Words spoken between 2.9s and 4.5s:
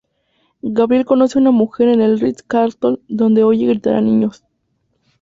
donde oye gritar a niños.